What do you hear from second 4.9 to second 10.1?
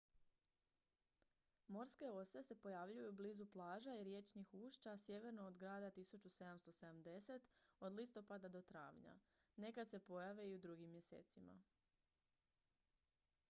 sjeverno od grada 1770 od listopada do travnja nekad se